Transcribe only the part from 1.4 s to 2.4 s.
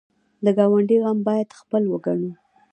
خپل وګڼو